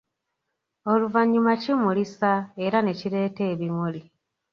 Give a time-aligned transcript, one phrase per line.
[0.91, 2.31] Oluvanyuma kimulisa
[2.65, 4.01] era nekireeta ebimuli.